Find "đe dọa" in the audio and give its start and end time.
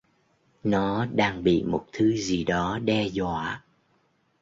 2.83-3.63